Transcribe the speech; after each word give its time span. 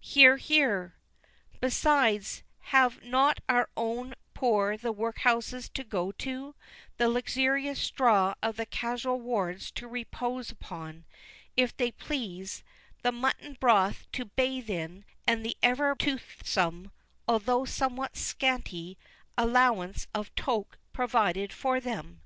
(Hear, 0.00 0.36
hear.) 0.38 0.96
Besides, 1.60 2.42
have 2.74 3.04
not 3.04 3.38
our 3.48 3.70
own 3.76 4.14
poor 4.34 4.76
the 4.76 4.90
workhouses 4.90 5.68
to 5.74 5.84
go 5.84 6.10
to; 6.10 6.56
the 6.96 7.08
luxurious 7.08 7.80
straw 7.80 8.34
of 8.42 8.56
the 8.56 8.66
casual 8.66 9.20
wards 9.20 9.70
to 9.70 9.86
repose 9.86 10.50
upon, 10.50 11.04
if 11.56 11.76
they 11.76 11.92
please; 11.92 12.64
the 13.02 13.12
mutton 13.12 13.56
broth 13.60 14.10
to 14.10 14.24
bathe 14.24 14.68
in; 14.68 15.04
and 15.24 15.46
the 15.46 15.56
ever 15.62 15.94
toothsome, 15.94 16.90
although 17.28 17.64
somewhat 17.64 18.16
scanty, 18.16 18.98
allowance 19.38 20.08
of 20.12 20.34
'toke' 20.34 20.80
provided 20.92 21.52
for 21.52 21.78
them? 21.78 22.22